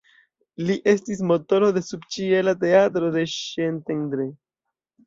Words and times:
Li 0.69 0.77
estis 0.93 1.21
motoro 1.33 1.69
de 1.77 1.83
subĉiela 1.91 2.57
teatro 2.65 3.13
de 3.21 3.29
Szentendre. 3.37 4.33